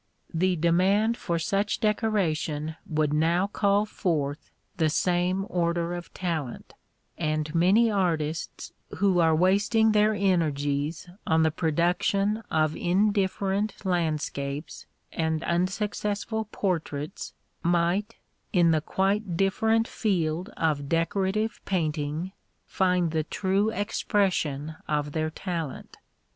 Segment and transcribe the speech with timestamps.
[0.33, 6.73] The demand for such decoration would now call forth the same order of talent,
[7.19, 15.43] and many artists who are wasting their energies on the production of indifferent landscapes and
[15.43, 18.15] unsuccessful portraits might,
[18.51, 22.31] in the quite different field of decorative painting,
[22.65, 25.97] find the true expression of their talent.